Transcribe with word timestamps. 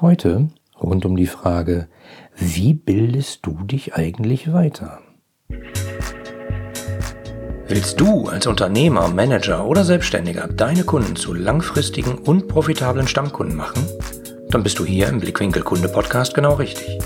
Heute 0.00 0.48
rund 0.82 1.04
um 1.04 1.14
die 1.14 1.26
Frage, 1.26 1.86
wie 2.34 2.72
bildest 2.72 3.40
du 3.44 3.52
dich 3.64 3.96
eigentlich 3.96 4.50
weiter? 4.50 5.00
Willst 7.68 8.00
du 8.00 8.26
als 8.26 8.46
Unternehmer, 8.46 9.08
Manager 9.08 9.66
oder 9.66 9.84
Selbstständiger 9.84 10.48
deine 10.48 10.84
Kunden 10.84 11.16
zu 11.16 11.34
langfristigen 11.34 12.16
und 12.16 12.48
profitablen 12.48 13.08
Stammkunden 13.08 13.54
machen? 13.54 13.86
Dann 14.48 14.62
bist 14.62 14.78
du 14.78 14.86
hier 14.86 15.06
im 15.08 15.20
Blickwinkel 15.20 15.62
Kunde 15.62 15.90
Podcast 15.90 16.32
genau 16.34 16.54
richtig. 16.54 16.98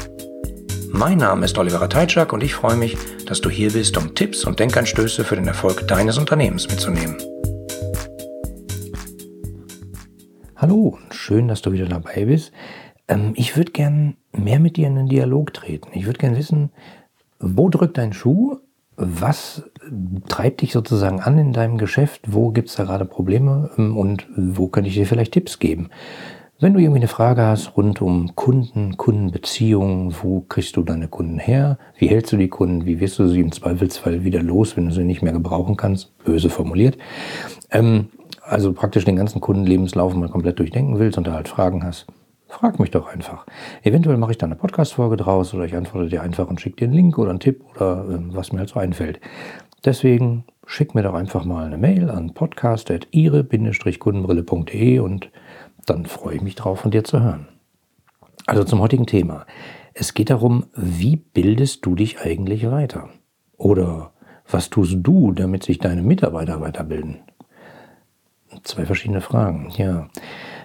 Mein 0.88 1.18
Name 1.18 1.46
ist 1.46 1.58
Oliver 1.58 1.88
Teitschak 1.88 2.32
und 2.32 2.44
ich 2.44 2.54
freue 2.54 2.76
mich, 2.76 2.96
dass 3.26 3.40
du 3.40 3.50
hier 3.50 3.72
bist, 3.72 3.96
um 3.96 4.14
Tipps 4.14 4.44
und 4.44 4.60
Denkanstöße 4.60 5.24
für 5.24 5.34
den 5.34 5.48
Erfolg 5.48 5.88
deines 5.88 6.16
Unternehmens 6.16 6.68
mitzunehmen. 6.68 7.16
Hallo, 10.56 10.96
schön, 11.10 11.48
dass 11.48 11.60
du 11.60 11.72
wieder 11.72 11.86
dabei 11.86 12.24
bist. 12.24 12.52
Ähm, 13.08 13.32
ich 13.36 13.56
würde 13.56 13.72
gern 13.72 14.16
mehr 14.32 14.60
mit 14.60 14.76
dir 14.76 14.86
in 14.86 14.96
den 14.96 15.08
Dialog 15.08 15.52
treten. 15.54 15.90
Ich 15.92 16.06
würde 16.06 16.18
gern 16.18 16.36
wissen, 16.36 16.70
wo 17.40 17.68
drückt 17.68 17.98
dein 17.98 18.12
Schuh? 18.12 18.58
Was 18.96 19.64
treibt 20.28 20.62
dich 20.62 20.72
sozusagen 20.72 21.20
an 21.20 21.36
in 21.36 21.52
deinem 21.52 21.78
Geschäft? 21.78 22.32
Wo 22.32 22.50
gibt 22.50 22.68
es 22.68 22.76
da 22.76 22.84
gerade 22.84 23.04
Probleme? 23.04 23.70
Ähm, 23.76 23.96
und 23.96 24.28
wo 24.36 24.68
könnte 24.68 24.88
ich 24.88 24.94
dir 24.94 25.06
vielleicht 25.06 25.32
Tipps 25.32 25.58
geben? 25.58 25.90
Wenn 26.60 26.72
du 26.72 26.78
irgendwie 26.78 27.00
eine 27.00 27.08
Frage 27.08 27.42
hast 27.42 27.76
rund 27.76 28.00
um 28.00 28.36
Kunden, 28.36 28.96
Kundenbeziehungen, 28.96 30.14
wo 30.22 30.40
kriegst 30.40 30.76
du 30.76 30.82
deine 30.82 31.08
Kunden 31.08 31.38
her? 31.38 31.78
Wie 31.98 32.06
hältst 32.06 32.32
du 32.32 32.36
die 32.36 32.48
Kunden? 32.48 32.86
Wie 32.86 33.00
wirst 33.00 33.18
du 33.18 33.26
sie 33.26 33.40
im 33.40 33.50
Zweifelsfall 33.50 34.24
wieder 34.24 34.40
los, 34.40 34.76
wenn 34.76 34.86
du 34.86 34.92
sie 34.92 35.02
nicht 35.02 35.20
mehr 35.20 35.32
gebrauchen 35.32 35.76
kannst? 35.76 36.16
Böse 36.24 36.48
formuliert. 36.48 36.96
Ähm, 37.70 38.06
also 38.40 38.72
praktisch 38.72 39.04
den 39.04 39.16
ganzen 39.16 39.40
Kundenlebenslauf 39.40 40.14
mal 40.14 40.28
komplett 40.28 40.58
durchdenken 40.60 40.98
willst 40.98 41.18
und 41.18 41.26
da 41.26 41.32
halt 41.32 41.48
Fragen 41.48 41.82
hast, 41.82 42.06
frag 42.48 42.78
mich 42.78 42.90
doch 42.90 43.08
einfach. 43.08 43.46
Eventuell 43.82 44.16
mache 44.16 44.30
ich 44.32 44.38
da 44.38 44.46
eine 44.46 44.56
Podcast-Folge 44.56 45.16
draus 45.16 45.54
oder 45.54 45.64
ich 45.64 45.74
antworte 45.74 46.08
dir 46.08 46.22
einfach 46.22 46.48
und 46.48 46.60
schicke 46.60 46.76
dir 46.76 46.84
einen 46.84 46.94
Link 46.94 47.18
oder 47.18 47.30
einen 47.30 47.40
Tipp 47.40 47.64
oder 47.74 48.06
äh, 48.08 48.18
was 48.34 48.52
mir 48.52 48.60
halt 48.60 48.68
so 48.68 48.78
einfällt. 48.78 49.18
Deswegen 49.84 50.44
schick 50.66 50.94
mir 50.94 51.02
doch 51.02 51.14
einfach 51.14 51.44
mal 51.44 51.66
eine 51.66 51.78
Mail 51.78 52.10
an 52.10 52.32
podcast.ire-kundenbrille.de 52.32 55.00
und 55.00 55.30
dann 55.86 56.06
freue 56.06 56.36
ich 56.36 56.42
mich 56.42 56.54
drauf, 56.54 56.80
von 56.80 56.90
dir 56.90 57.04
zu 57.04 57.20
hören. 57.20 57.48
Also 58.46 58.64
zum 58.64 58.80
heutigen 58.80 59.06
Thema. 59.06 59.44
Es 59.92 60.14
geht 60.14 60.30
darum, 60.30 60.64
wie 60.74 61.16
bildest 61.16 61.84
du 61.86 61.94
dich 61.94 62.20
eigentlich 62.20 62.70
weiter? 62.70 63.10
Oder 63.56 64.12
was 64.50 64.70
tust 64.70 64.96
du, 64.98 65.30
damit 65.32 65.62
sich 65.62 65.78
deine 65.78 66.02
Mitarbeiter 66.02 66.60
weiterbilden? 66.60 67.18
Zwei 68.62 68.86
verschiedene 68.86 69.20
Fragen, 69.20 69.70
ja. 69.76 70.08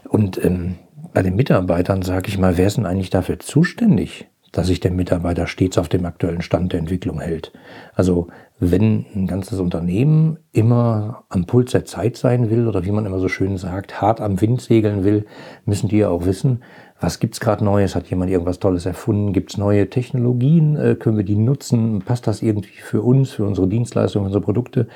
Und 0.08 0.44
ähm, 0.44 0.76
bei 1.14 1.22
den 1.22 1.36
Mitarbeitern 1.36 2.02
sage 2.02 2.30
ich 2.30 2.38
mal, 2.38 2.58
wer 2.58 2.68
ist 2.68 2.78
denn 2.78 2.86
eigentlich 2.86 3.10
dafür 3.10 3.40
zuständig, 3.40 4.28
dass 4.52 4.68
sich 4.68 4.80
der 4.80 4.92
Mitarbeiter 4.92 5.48
stets 5.48 5.78
auf 5.78 5.90
dem 5.90 6.06
aktuellen 6.06 6.42
Stand 6.42 6.74
der 6.74 6.80
Entwicklung 6.80 7.20
hält? 7.20 7.52
Also 7.94 8.28
wenn 8.60 9.06
ein 9.16 9.28
ganzes 9.28 9.60
Unternehmen 9.60 10.38
immer 10.52 11.24
am 11.30 11.46
Puls 11.46 11.72
der 11.72 11.86
Zeit 11.86 12.18
sein 12.18 12.50
will 12.50 12.68
oder 12.68 12.84
wie 12.84 12.92
man 12.92 13.06
immer 13.06 13.20
so 13.20 13.30
schön 13.30 13.58
sagt, 13.58 14.02
hart 14.02 14.20
am 14.20 14.42
Wind 14.42 14.62
segeln 14.62 15.04
will, 15.04 15.26
müssen 15.66 15.88
die 15.88 16.00
ja 16.00 16.10
auch 16.10 16.26
wissen, 16.26 16.62
was 17.00 17.20
gibt's 17.20 17.40
gerade 17.40 17.64
Neues? 17.64 17.96
Hat 17.96 18.10
jemand 18.10 18.30
irgendwas 18.30 18.60
Tolles 18.60 18.86
erfunden? 18.86 19.32
Gibt's 19.32 19.58
neue 19.58 19.90
Technologien? 19.90 20.76
Äh, 20.76 20.96
können 20.96 21.16
wir 21.16 21.24
die 21.24 21.38
nutzen? 21.38 22.00
Passt 22.00 22.28
das 22.28 22.42
irgendwie 22.42 22.78
für 22.82 23.02
uns, 23.02 23.32
für 23.32 23.46
unsere 23.46 23.68
Dienstleistungen, 23.68 24.26
unsere 24.26 24.44
Produkte? 24.44 24.88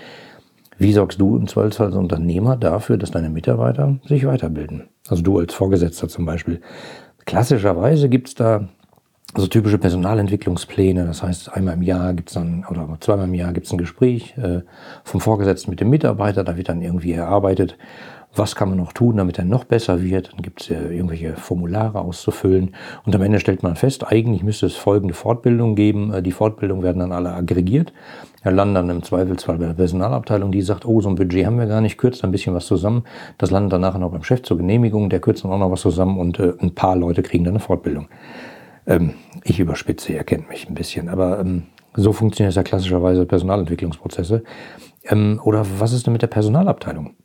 Wie 0.78 0.92
sorgst 0.92 1.22
du 1.22 1.38
im 1.38 1.48
Zweifelsfall 1.48 1.88
als 1.88 1.96
Unternehmer 1.96 2.58
dafür, 2.58 2.98
dass 2.98 3.12
deine 3.12 3.30
Mitarbeiter 3.30 4.00
sich 4.06 4.26
weiterbilden? 4.26 4.90
Also 5.10 5.22
du 5.22 5.40
als 5.40 5.54
Vorgesetzter 5.54 6.08
zum 6.08 6.26
Beispiel. 6.26 6.62
Klassischerweise 7.26 8.10
gibt's 8.10 8.36
da 8.36 8.68
so 9.36 9.48
typische 9.48 9.78
Personalentwicklungspläne. 9.78 11.06
Das 11.06 11.24
heißt, 11.24 11.54
einmal 11.54 11.74
im 11.74 11.82
Jahr 11.82 12.14
gibt's 12.14 12.34
dann, 12.34 12.66
oder 12.70 12.88
zweimal 13.00 13.28
im 13.28 13.34
Jahr 13.34 13.54
gibt's 13.54 13.72
ein 13.72 13.78
Gespräch 13.78 14.38
äh, 14.38 14.62
vom 15.04 15.22
Vorgesetzten 15.22 15.72
mit 15.72 15.80
dem 15.80 15.90
Mitarbeiter. 15.90 16.44
Da 16.44 16.56
wird 16.56 16.70
dann 16.70 16.82
irgendwie 16.82 17.14
erarbeitet, 17.14 17.78
was 18.36 18.56
kann 18.56 18.70
man 18.70 18.78
noch 18.78 18.94
tun, 18.94 19.18
damit 19.18 19.38
er 19.38 19.46
noch 19.46 19.64
besser 19.64 20.02
wird. 20.02 20.34
Dann 20.34 20.42
gibt's 20.42 20.70
äh, 20.70 20.96
irgendwelche 20.96 21.36
Formulare 21.36 22.00
auszufüllen. 22.00 22.76
Und 23.06 23.16
am 23.16 23.22
Ende 23.22 23.40
stellt 23.40 23.64
man 23.64 23.76
fest, 23.76 24.06
eigentlich 24.08 24.44
müsste 24.44 24.66
es 24.66 24.76
folgende 24.76 25.14
Fortbildung 25.14 25.76
geben. 25.76 26.14
Äh, 26.14 26.24
die 26.24 26.32
Fortbildungen 26.32 26.84
werden 26.84 27.00
dann 27.00 27.12
alle 27.12 27.34
aggregiert. 27.34 27.94
Er 28.42 28.52
landet 28.52 28.78
dann 28.78 28.90
im 28.90 29.04
Zweifelsfall 29.04 29.58
bei 29.58 29.68
der 29.68 29.74
Personalabteilung, 29.74 30.52
die 30.52 30.62
sagt, 30.62 30.86
oh, 30.86 31.00
so 31.00 31.10
ein 31.10 31.16
Budget 31.16 31.46
haben 31.46 31.58
wir 31.58 31.68
gar 31.68 31.80
nicht, 31.80 31.98
kürzt 31.98 32.24
ein 32.24 32.32
bisschen 32.32 32.54
was 32.54 32.66
zusammen. 32.66 33.04
Das 33.38 33.52
landet 33.52 33.74
dann 33.74 33.82
nachher 33.82 34.00
noch 34.00 34.12
beim 34.12 34.24
Chef 34.24 34.42
zur 34.42 34.58
Genehmigung, 34.58 35.10
der 35.10 35.22
kürzt 35.22 35.44
dann 35.44 35.52
auch 35.52 35.60
noch 35.60 35.72
was 35.72 35.82
zusammen 35.82 36.20
und 36.20 36.40
äh, 36.40 36.54
ein 36.60 36.76
paar 36.76 36.96
Leute 36.96 37.22
kriegen 37.22 37.44
dann 37.44 37.54
eine 37.54 37.60
Fortbildung. 37.60 38.08
Ähm, 38.86 39.14
ich 39.44 39.60
überspitze, 39.60 40.12
ihr 40.14 40.24
kennt 40.24 40.50
mich 40.50 40.68
ein 40.68 40.74
bisschen, 40.76 41.08
aber 41.08 41.40
ähm, 41.40 41.64
so 41.96 42.12
funktioniert 42.12 42.56
ja 42.56 42.64
klassischerweise 42.64 43.26
Personalentwicklungsprozesse. 43.26 44.44
Ähm, 45.06 45.40
oder 45.44 45.66
was 45.80 45.94
ist 45.94 46.06
denn 46.06 46.14
mit 46.14 46.22
der 46.22 46.28
Personalabteilung? 46.28 47.16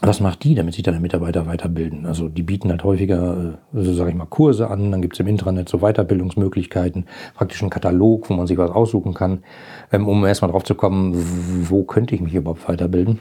Was 0.00 0.20
macht 0.20 0.44
die, 0.44 0.54
damit 0.54 0.74
sich 0.74 0.84
deine 0.84 1.00
Mitarbeiter 1.00 1.46
weiterbilden? 1.46 2.06
Also 2.06 2.28
die 2.28 2.44
bieten 2.44 2.70
halt 2.70 2.84
häufiger, 2.84 3.56
äh, 3.74 3.82
so 3.82 3.92
sage 3.94 4.10
ich 4.10 4.16
mal, 4.16 4.26
Kurse 4.26 4.70
an, 4.70 4.92
dann 4.92 5.02
gibt 5.02 5.14
es 5.14 5.20
im 5.20 5.26
Intranet 5.26 5.68
so 5.68 5.78
Weiterbildungsmöglichkeiten, 5.78 7.06
praktisch 7.34 7.62
einen 7.62 7.70
Katalog, 7.70 8.30
wo 8.30 8.34
man 8.34 8.46
sich 8.46 8.56
was 8.58 8.70
aussuchen 8.70 9.12
kann, 9.14 9.42
ähm, 9.90 10.06
um 10.06 10.24
erstmal 10.24 10.52
drauf 10.52 10.62
zu 10.62 10.76
kommen, 10.76 11.14
wo 11.68 11.82
könnte 11.82 12.14
ich 12.14 12.20
mich 12.20 12.34
überhaupt 12.34 12.68
weiterbilden. 12.68 13.20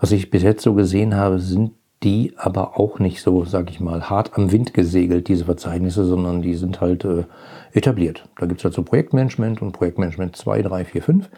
Was 0.00 0.12
ich 0.12 0.30
bis 0.30 0.42
jetzt 0.42 0.62
so 0.62 0.74
gesehen 0.74 1.14
habe, 1.14 1.38
sind 1.38 1.72
die 2.04 2.34
aber 2.36 2.78
auch 2.78 2.98
nicht 2.98 3.22
so, 3.22 3.44
sag 3.44 3.70
ich 3.70 3.80
mal, 3.80 4.08
hart 4.08 4.36
am 4.36 4.52
Wind 4.52 4.74
gesegelt, 4.74 5.28
diese 5.28 5.46
Verzeichnisse, 5.46 6.04
sondern 6.04 6.42
die 6.42 6.54
sind 6.54 6.80
halt 6.80 7.04
äh, 7.04 7.24
etabliert. 7.72 8.28
Da 8.38 8.46
gibt's 8.46 8.64
halt 8.64 8.74
so 8.74 8.82
Projektmanagement 8.82 9.62
und 9.62 9.72
Projektmanagement 9.72 10.36
2, 10.36 10.62
3, 10.62 10.84
4, 10.84 11.02
5 11.02 11.30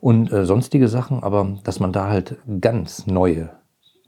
und 0.00 0.32
äh, 0.32 0.46
sonstige 0.46 0.88
Sachen, 0.88 1.22
aber 1.22 1.58
dass 1.64 1.80
man 1.80 1.92
da 1.92 2.08
halt 2.08 2.36
ganz 2.60 3.06
neue 3.06 3.50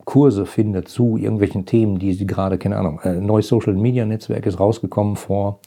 Kurse 0.05 0.47
findet 0.47 0.89
zu 0.89 1.17
irgendwelchen 1.17 1.67
Themen, 1.67 1.99
die 1.99 2.13
sie 2.13 2.27
gerade, 2.27 2.59
keine 2.59 2.77
Ahnung, 2.77 3.01
äh, 3.03 3.15
neues 3.15 3.49
Social 3.49 3.75
Media 3.75 4.05
Netzwerk 4.05 4.47
ist 4.47 4.61
rausgekommen 4.61 5.17
vor 5.17 5.61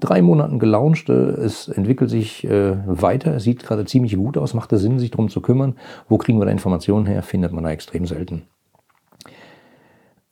drei 0.00 0.22
Monaten 0.22 0.58
gelauncht. 0.58 1.08
Äh, 1.08 1.12
es 1.12 1.68
entwickelt 1.68 2.10
sich 2.10 2.44
äh, 2.44 2.76
weiter, 2.86 3.34
es 3.34 3.44
sieht 3.44 3.62
gerade 3.62 3.84
ziemlich 3.84 4.16
gut 4.16 4.38
aus, 4.38 4.54
macht 4.54 4.72
es 4.72 4.82
Sinn, 4.82 4.98
sich 4.98 5.10
darum 5.10 5.28
zu 5.28 5.40
kümmern. 5.40 5.76
Wo 6.08 6.18
kriegen 6.18 6.38
wir 6.40 6.46
da 6.46 6.50
Informationen 6.50 7.06
her? 7.06 7.22
Findet 7.22 7.52
man 7.52 7.64
da 7.64 7.70
extrem 7.70 8.06
selten. 8.06 8.42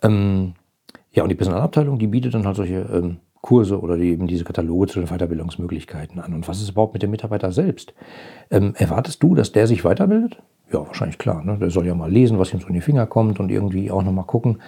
Ähm, 0.02 0.54
ja, 1.12 1.22
und 1.22 1.28
die 1.28 1.34
Personalabteilung, 1.34 1.98
die 1.98 2.06
bietet 2.06 2.34
dann 2.34 2.46
halt 2.46 2.56
solche 2.56 2.80
ähm, 2.92 3.18
Kurse 3.42 3.80
oder 3.80 3.96
die, 3.96 4.10
eben 4.10 4.28
diese 4.28 4.44
Kataloge 4.44 4.86
zu 4.86 5.00
den 5.00 5.08
Weiterbildungsmöglichkeiten 5.08 6.20
an. 6.20 6.32
Und 6.32 6.48
was 6.48 6.62
ist 6.62 6.70
überhaupt 6.70 6.94
mit 6.94 7.02
dem 7.02 7.10
Mitarbeiter 7.10 7.52
selbst? 7.52 7.92
Ähm, 8.50 8.74
erwartest 8.76 9.22
du, 9.22 9.34
dass 9.34 9.52
der 9.52 9.66
sich 9.66 9.84
weiterbildet? 9.84 10.40
Ja, 10.72 10.86
wahrscheinlich 10.86 11.18
klar. 11.18 11.44
Ne? 11.44 11.58
Der 11.58 11.70
soll 11.70 11.86
ja 11.86 11.94
mal 11.94 12.10
lesen, 12.10 12.38
was 12.38 12.52
ihm 12.54 12.60
so 12.60 12.68
in 12.68 12.74
die 12.74 12.80
Finger 12.80 13.06
kommt 13.06 13.38
und 13.40 13.50
irgendwie 13.50 13.90
auch 13.90 14.02
nochmal 14.02 14.24
gucken. 14.24 14.62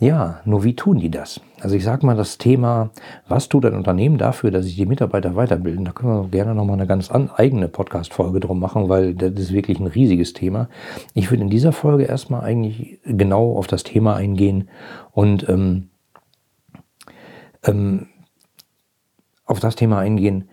Ja, 0.00 0.40
nur 0.44 0.64
wie 0.64 0.74
tun 0.74 0.98
die 0.98 1.10
das? 1.10 1.40
Also 1.60 1.76
ich 1.76 1.84
sage 1.84 2.04
mal, 2.04 2.16
das 2.16 2.38
Thema, 2.38 2.90
was 3.28 3.48
tut 3.48 3.64
ein 3.64 3.74
Unternehmen 3.74 4.18
dafür, 4.18 4.50
dass 4.50 4.64
sich 4.64 4.74
die 4.74 4.86
Mitarbeiter 4.86 5.36
weiterbilden, 5.36 5.84
da 5.84 5.92
können 5.92 6.22
wir 6.22 6.28
gerne 6.28 6.56
nochmal 6.56 6.74
eine 6.74 6.88
ganz 6.88 7.10
eigene 7.12 7.68
Podcast-Folge 7.68 8.40
drum 8.40 8.58
machen, 8.58 8.88
weil 8.88 9.14
das 9.14 9.32
ist 9.34 9.52
wirklich 9.52 9.78
ein 9.78 9.86
riesiges 9.86 10.32
Thema. 10.32 10.68
Ich 11.14 11.30
würde 11.30 11.44
in 11.44 11.50
dieser 11.50 11.70
Folge 11.70 12.04
erstmal 12.04 12.42
eigentlich 12.42 12.98
genau 13.04 13.56
auf 13.56 13.68
das 13.68 13.84
Thema 13.84 14.16
eingehen 14.16 14.68
und 15.12 15.48
ähm, 15.48 15.90
ähm, 17.62 18.08
auf 19.44 19.60
das 19.60 19.76
Thema 19.76 20.00
eingehen, 20.00 20.48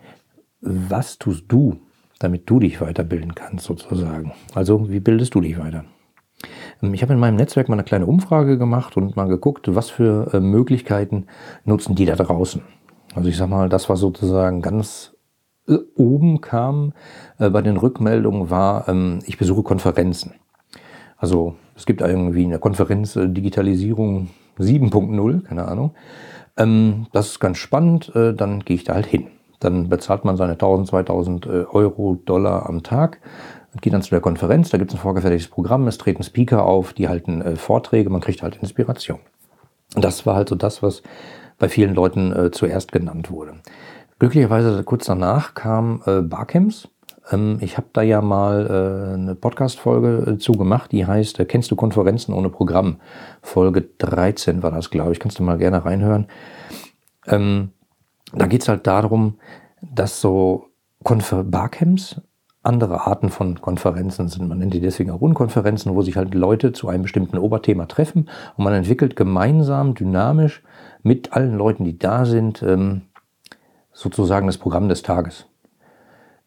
was 0.60 1.18
tust 1.18 1.46
du, 1.48 1.80
damit 2.22 2.48
du 2.48 2.60
dich 2.60 2.80
weiterbilden 2.80 3.34
kannst 3.34 3.66
sozusagen. 3.66 4.32
Also 4.54 4.90
wie 4.90 5.00
bildest 5.00 5.34
du 5.34 5.40
dich 5.40 5.58
weiter? 5.58 5.84
Ähm, 6.82 6.94
ich 6.94 7.02
habe 7.02 7.12
in 7.12 7.18
meinem 7.18 7.36
Netzwerk 7.36 7.68
mal 7.68 7.76
eine 7.76 7.84
kleine 7.84 8.06
Umfrage 8.06 8.58
gemacht 8.58 8.96
und 8.96 9.16
mal 9.16 9.28
geguckt, 9.28 9.74
was 9.74 9.90
für 9.90 10.32
äh, 10.34 10.40
Möglichkeiten 10.40 11.26
nutzen 11.64 11.94
die 11.94 12.06
da 12.06 12.16
draußen. 12.16 12.62
Also 13.14 13.28
ich 13.28 13.36
sage 13.36 13.50
mal, 13.50 13.68
das, 13.68 13.88
was 13.88 14.00
sozusagen 14.00 14.62
ganz 14.62 15.14
äh, 15.68 15.78
oben 15.96 16.40
kam 16.40 16.92
äh, 17.38 17.50
bei 17.50 17.62
den 17.62 17.76
Rückmeldungen, 17.76 18.50
war, 18.50 18.88
ähm, 18.88 19.20
ich 19.26 19.38
besuche 19.38 19.62
Konferenzen. 19.62 20.34
Also 21.16 21.54
es 21.76 21.86
gibt 21.86 22.00
irgendwie 22.00 22.44
eine 22.44 22.58
Konferenz 22.58 23.14
Digitalisierung 23.14 24.30
7.0, 24.58 25.42
keine 25.42 25.68
Ahnung. 25.68 25.94
Ähm, 26.56 27.06
das 27.12 27.28
ist 27.28 27.40
ganz 27.40 27.58
spannend, 27.58 28.12
dann 28.14 28.60
gehe 28.60 28.76
ich 28.76 28.84
da 28.84 28.94
halt 28.94 29.06
hin. 29.06 29.28
Dann 29.62 29.88
bezahlt 29.88 30.24
man 30.24 30.36
seine 30.36 30.52
1000, 30.52 30.88
2000 30.88 31.46
Euro, 31.46 32.16
Dollar 32.24 32.68
am 32.68 32.82
Tag 32.82 33.20
geht 33.80 33.92
dann 33.92 34.02
zu 34.02 34.10
der 34.10 34.20
Konferenz, 34.20 34.70
da 34.70 34.78
gibt 34.78 34.90
es 34.90 34.98
ein 34.98 35.02
vorgefertigtes 35.02 35.50
Programm, 35.50 35.88
es 35.88 35.98
treten 35.98 36.22
Speaker 36.22 36.66
auf, 36.66 36.92
die 36.92 37.08
halten 37.08 37.40
äh, 37.40 37.56
Vorträge, 37.56 38.10
man 38.10 38.20
kriegt 38.20 38.42
halt 38.42 38.56
Inspiration. 38.56 39.20
Und 39.94 40.04
das 40.04 40.26
war 40.26 40.34
halt 40.34 40.48
so 40.48 40.54
das, 40.54 40.82
was 40.82 41.02
bei 41.58 41.68
vielen 41.68 41.94
Leuten 41.94 42.32
äh, 42.32 42.50
zuerst 42.50 42.92
genannt 42.92 43.30
wurde. 43.30 43.54
Glücklicherweise 44.18 44.84
kurz 44.84 45.06
danach 45.06 45.54
kam 45.54 46.02
äh, 46.06 46.20
Barcamps 46.20 46.88
Ähm, 47.30 47.58
ich 47.60 47.76
habe 47.76 47.86
da 47.92 48.02
ja 48.02 48.20
mal 48.20 48.66
äh, 48.66 49.14
eine 49.14 49.34
Podcast-Folge 49.36 50.32
äh, 50.32 50.38
zu 50.38 50.52
die 50.90 51.06
heißt 51.06 51.38
äh, 51.40 51.44
Kennst 51.44 51.70
du 51.70 51.76
Konferenzen 51.76 52.34
ohne 52.34 52.50
Programm? 52.50 53.00
Folge 53.42 53.82
13 53.98 54.62
war 54.62 54.72
das, 54.72 54.90
glaube 54.90 55.12
ich. 55.12 55.20
Kannst 55.20 55.38
du 55.38 55.42
mal 55.42 55.56
gerne 55.56 55.84
reinhören. 55.84 56.26
Ähm, 57.26 57.70
da 58.34 58.46
geht 58.46 58.62
es 58.62 58.68
halt 58.68 58.86
darum, 58.86 59.38
dass 59.80 60.20
so 60.20 60.66
Konfer 61.02 61.44
Barcamps 61.44 62.20
andere 62.62 63.06
Arten 63.06 63.28
von 63.28 63.60
Konferenzen 63.60 64.28
sind. 64.28 64.48
Man 64.48 64.58
nennt 64.58 64.72
die 64.72 64.80
deswegen 64.80 65.10
auch 65.10 65.20
Unkonferenzen, 65.20 65.94
wo 65.94 66.02
sich 66.02 66.16
halt 66.16 66.34
Leute 66.34 66.72
zu 66.72 66.88
einem 66.88 67.02
bestimmten 67.02 67.38
Oberthema 67.38 67.86
treffen 67.86 68.28
und 68.56 68.64
man 68.64 68.72
entwickelt 68.72 69.16
gemeinsam, 69.16 69.94
dynamisch 69.94 70.62
mit 71.02 71.32
allen 71.32 71.56
Leuten, 71.56 71.84
die 71.84 71.98
da 71.98 72.24
sind, 72.24 72.62
ähm, 72.62 73.02
sozusagen 73.92 74.46
das 74.46 74.58
Programm 74.58 74.88
des 74.88 75.02
Tages. 75.02 75.46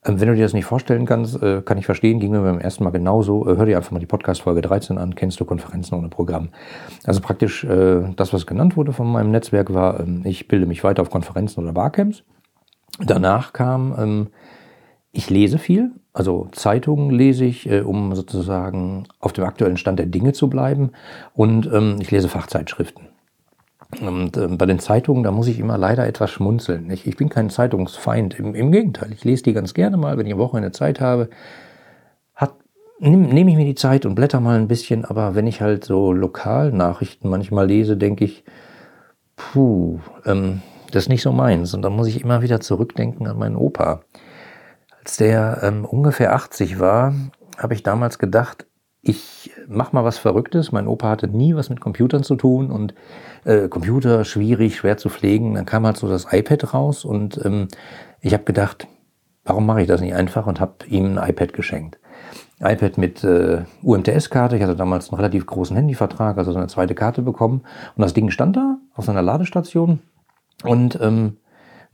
Ähm, 0.06 0.20
wenn 0.20 0.28
du 0.28 0.36
dir 0.36 0.44
das 0.44 0.54
nicht 0.54 0.66
vorstellen 0.66 1.06
kannst, 1.06 1.42
äh, 1.42 1.62
kann 1.62 1.78
ich 1.78 1.86
verstehen, 1.86 2.20
ging 2.20 2.32
mir 2.32 2.42
beim 2.42 2.60
ersten 2.60 2.84
Mal 2.84 2.92
genauso. 2.92 3.48
Äh, 3.48 3.58
hör 3.58 3.66
dir 3.66 3.78
einfach 3.78 3.92
mal 3.92 4.00
die 4.00 4.06
Podcast-Folge 4.06 4.62
13 4.62 4.98
an, 4.98 5.16
kennst 5.16 5.40
du 5.40 5.46
Konferenzen 5.46 5.96
ohne 5.96 6.10
Programm. 6.10 6.50
Also 7.06 7.22
praktisch 7.22 7.64
äh, 7.64 8.04
das, 8.16 8.32
was 8.34 8.46
genannt 8.46 8.78
wurde 8.78 8.94
von 8.94 9.12
meinem 9.12 9.32
Netzwerk, 9.32 9.74
war, 9.74 10.00
ähm, 10.00 10.22
ich 10.24 10.48
bilde 10.48 10.66
mich 10.66 10.84
weiter 10.84 11.02
auf 11.02 11.10
Konferenzen 11.10 11.64
oder 11.64 11.74
Barcamps. 11.74 12.24
Danach 13.00 13.54
kam, 13.54 13.96
ähm, 13.98 14.28
ich 15.12 15.30
lese 15.30 15.58
viel, 15.58 15.92
also 16.14 16.50
Zeitungen 16.52 17.10
lese 17.10 17.46
ich, 17.46 17.72
um 17.72 18.16
sozusagen 18.16 19.06
auf 19.20 19.32
dem 19.32 19.46
aktuellen 19.46 19.78
Stand 19.78 19.98
der 19.98 20.08
Dinge 20.08 20.34
zu 20.34 20.50
bleiben. 20.50 20.92
Und 21.34 21.70
ich 22.02 22.12
lese 22.12 22.28
Fachzeitschriften. 22.28 23.15
Und 24.02 24.36
äh, 24.38 24.48
bei 24.48 24.66
den 24.66 24.80
Zeitungen, 24.80 25.24
da 25.24 25.32
muss 25.32 25.48
ich 25.48 25.60
immer 25.60 25.78
leider 25.78 26.06
etwas 26.08 26.32
schmunzeln. 26.32 26.90
Ich, 26.90 27.08
ich 27.08 27.18
bin 27.18 27.30
kein 27.30 27.50
Zeitungsfeind, 27.50 28.38
im, 28.40 28.56
im, 28.56 28.72
Gegenteil. 28.72 29.12
Ich 29.14 29.24
lese 29.24 29.44
die 29.44 29.54
ganz 29.54 29.74
gerne 29.74 29.98
mal, 29.98 30.18
wenn 30.18 30.26
ich 30.26 30.34
eine 30.34 30.42
Woche 30.42 30.58
eine 30.58 30.72
Zeit 30.72 31.00
habe. 31.00 31.30
Nehme 33.00 33.28
nehm 33.28 33.48
ich 33.50 33.56
mir 33.56 33.66
die 33.66 33.76
Zeit 33.76 34.06
und 34.06 34.16
blätter 34.16 34.40
mal 34.40 34.58
ein 34.58 34.70
bisschen, 34.70 35.04
aber 35.04 35.36
wenn 35.36 35.48
ich 35.48 35.60
halt 35.60 35.84
so 35.84 36.14
Lokalnachrichten 36.14 37.30
manchmal 37.30 37.68
lese, 37.68 37.98
denke 37.98 38.24
ich, 38.24 38.46
puh, 39.36 40.00
ähm, 40.26 40.62
das 40.92 41.04
ist 41.04 41.10
nicht 41.10 41.22
so 41.22 41.34
meins. 41.34 41.74
Und 41.74 41.82
dann 41.82 41.94
muss 41.94 42.08
ich 42.08 42.22
immer 42.22 42.42
wieder 42.42 42.62
zurückdenken 42.62 43.28
an 43.28 43.38
meinen 43.38 43.58
Opa. 43.58 44.02
Als 44.98 45.18
der 45.18 45.60
ähm, 45.62 45.84
ungefähr 45.84 46.34
80 46.34 46.80
war, 46.80 47.14
habe 47.58 47.74
ich 47.74 47.84
damals 47.84 48.18
gedacht, 48.18 48.66
ich 49.08 49.52
mach 49.68 49.94
mal 49.94 50.04
was 50.04 50.18
Verrücktes. 50.18 50.72
Mein 50.72 50.88
Opa 50.88 51.10
hatte 51.10 51.28
nie 51.28 51.56
was 51.56 51.70
mit 51.70 51.80
Computern 51.80 52.24
zu 52.24 52.36
tun 52.36 52.72
und 52.72 52.96
äh, 53.44 53.68
Computer 53.68 54.26
schwierig, 54.26 54.78
schwer 54.78 54.98
zu 54.98 55.10
pflegen. 55.10 55.54
Dann 55.54 55.68
kam 55.68 55.86
halt 55.86 55.98
so 55.98 56.10
das 56.10 56.26
iPad 56.32 56.74
raus 56.74 57.06
und 57.06 57.40
ähm, 57.46 57.68
ich 58.22 58.34
habe 58.34 58.46
gedacht, 58.46 58.88
warum 59.44 59.68
mache 59.68 59.84
ich 59.84 59.88
das 59.88 60.02
nicht 60.02 60.16
einfach 60.16 60.48
und 60.48 60.60
habe 60.60 60.74
ihm 60.88 61.20
ein 61.20 61.30
iPad 61.30 61.54
geschenkt. 61.54 62.00
iPad 62.60 62.98
mit 62.98 63.24
äh, 63.24 63.66
UMTS-Karte. 63.84 64.58
Ich 64.58 64.64
hatte 64.64 64.76
damals 64.76 65.12
einen 65.12 65.18
relativ 65.18 65.46
großen 65.46 65.76
Handyvertrag, 65.76 66.40
also 66.40 66.52
so 66.52 66.58
eine 66.58 66.68
zweite 66.68 66.96
Karte 66.96 67.22
bekommen. 67.22 67.62
Und 67.96 68.02
das 68.02 68.16
Ding 68.16 68.32
stand 68.32 68.58
da 68.58 68.80
auf 68.96 69.06
seiner 69.06 69.22
Ladestation. 69.22 70.00
Und 70.64 70.98
ähm, 71.00 71.38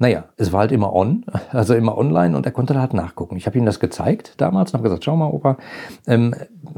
naja, 0.01 0.23
es 0.35 0.51
war 0.51 0.61
halt 0.61 0.71
immer 0.71 0.93
on, 0.93 1.23
also 1.51 1.75
immer 1.75 1.95
online 1.95 2.35
und 2.35 2.47
er 2.47 2.51
konnte 2.51 2.73
da 2.73 2.81
halt 2.81 2.95
nachgucken. 2.95 3.37
Ich 3.37 3.45
habe 3.45 3.57
ihm 3.59 3.65
das 3.65 3.79
gezeigt 3.79 4.33
damals 4.37 4.71
und 4.71 4.79
habe 4.79 4.83
gesagt, 4.83 5.03
schau 5.03 5.15
mal, 5.15 5.27
Opa, 5.27 5.57
ähm, 6.07 6.33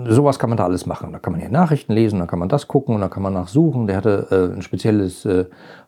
sowas 0.10 0.40
kann 0.40 0.50
man 0.50 0.58
da 0.58 0.66
alles 0.66 0.86
machen. 0.86 1.14
Da 1.14 1.20
kann 1.20 1.32
man 1.32 1.40
hier 1.40 1.50
Nachrichten 1.50 1.94
lesen, 1.94 2.20
da 2.20 2.26
kann 2.26 2.40
man 2.40 2.50
das 2.50 2.68
gucken 2.68 2.96
und 2.96 3.02
da 3.02 3.08
kann 3.08 3.24
man 3.24 3.32
nachsuchen. 3.32 3.88
Der 3.88 3.96
hatte 3.96 4.28
äh, 4.30 4.58
ein 4.58 4.62
spezielles 4.62 5.24
äh, 5.24 5.46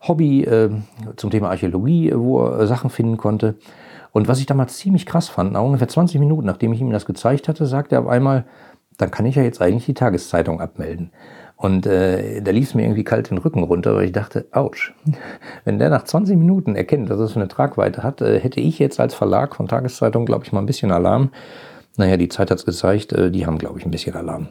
Hobby 0.07 0.45
äh, 0.45 0.69
zum 1.17 1.29
Thema 1.29 1.49
Archäologie, 1.49 2.13
wo 2.15 2.45
er 2.45 2.67
Sachen 2.67 2.89
finden 2.89 3.17
konnte. 3.17 3.55
Und 4.13 4.29
was 4.29 4.39
ich 4.39 4.45
damals 4.45 4.77
ziemlich 4.77 5.05
krass 5.05 5.27
fand, 5.27 5.51
nach 5.51 5.61
ungefähr 5.61 5.89
20 5.89 6.21
Minuten, 6.21 6.45
nachdem 6.45 6.71
ich 6.71 6.79
ihm 6.79 6.89
das 6.89 7.05
gezeigt 7.05 7.49
hatte, 7.49 7.65
sagte 7.65 7.95
er 7.95 8.01
auf 8.03 8.07
einmal, 8.07 8.45
dann 8.97 9.11
kann 9.11 9.25
ich 9.25 9.35
ja 9.35 9.43
jetzt 9.43 9.61
eigentlich 9.61 9.85
die 9.85 9.93
Tageszeitung 9.93 10.61
abmelden. 10.61 11.11
Und 11.57 11.85
äh, 11.85 12.41
da 12.41 12.51
lief 12.51 12.69
es 12.69 12.73
mir 12.75 12.83
irgendwie 12.83 13.05
kalt 13.05 13.29
den 13.29 13.37
Rücken 13.37 13.63
runter, 13.63 13.95
weil 13.95 14.05
ich 14.05 14.11
dachte, 14.11 14.45
ouch, 14.51 14.91
wenn 15.63 15.79
der 15.79 15.89
nach 15.89 16.03
20 16.03 16.37
Minuten 16.37 16.75
erkennt, 16.75 17.09
dass 17.09 17.19
es 17.19 17.35
eine 17.35 17.47
Tragweite 17.47 18.03
hat, 18.03 18.21
äh, 18.21 18.39
hätte 18.39 18.59
ich 18.59 18.77
jetzt 18.77 18.99
als 18.99 19.15
Verlag 19.15 19.55
von 19.55 19.67
Tageszeitung, 19.67 20.25
glaube 20.25 20.43
ich, 20.45 20.51
mal 20.51 20.59
ein 20.59 20.65
bisschen 20.65 20.91
Alarm. 20.91 21.31
Naja, 21.97 22.17
die 22.17 22.27
Zeit 22.27 22.51
hat 22.51 22.59
es 22.59 22.65
gezeigt, 22.65 23.13
äh, 23.13 23.31
die 23.31 23.45
haben, 23.45 23.57
glaube 23.57 23.79
ich, 23.79 23.85
ein 23.85 23.91
bisschen 23.91 24.15
Alarm 24.15 24.49